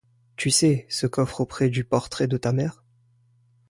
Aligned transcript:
Tu 0.35 0.49
sais, 0.49 0.87
ce 0.89 1.05
coffre 1.05 1.41
auprès 1.41 1.69
du 1.69 1.83
portrait 1.83 2.25
de 2.27 2.35
ta 2.37 2.53
mère? 2.53 2.83